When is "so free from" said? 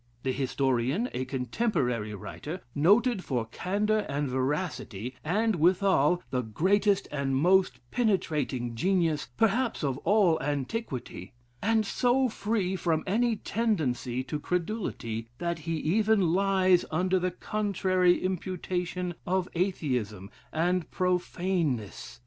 11.85-13.03